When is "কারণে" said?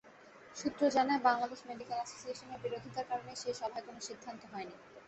3.11-3.33